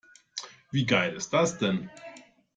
Wie 0.71 0.87
geil 0.87 1.13
ist 1.15 1.31
das 1.31 1.59
denn? 1.59 1.91